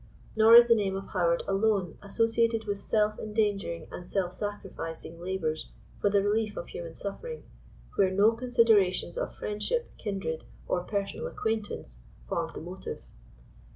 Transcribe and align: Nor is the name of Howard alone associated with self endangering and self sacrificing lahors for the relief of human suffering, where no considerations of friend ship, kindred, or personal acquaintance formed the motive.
Nor 0.35 0.55
is 0.55 0.67
the 0.67 0.73
name 0.73 0.95
of 0.95 1.09
Howard 1.09 1.43
alone 1.47 1.99
associated 2.01 2.65
with 2.65 2.79
self 2.79 3.19
endangering 3.19 3.87
and 3.91 4.03
self 4.03 4.33
sacrificing 4.33 5.19
lahors 5.21 5.65
for 5.99 6.09
the 6.09 6.23
relief 6.23 6.57
of 6.57 6.69
human 6.69 6.95
suffering, 6.95 7.43
where 7.97 8.09
no 8.09 8.31
considerations 8.31 9.15
of 9.15 9.35
friend 9.35 9.61
ship, 9.61 9.95
kindred, 9.99 10.45
or 10.67 10.81
personal 10.81 11.27
acquaintance 11.27 11.99
formed 12.27 12.55
the 12.55 12.61
motive. 12.61 13.03